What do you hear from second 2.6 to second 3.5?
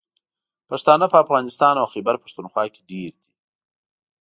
کې ډېر دي.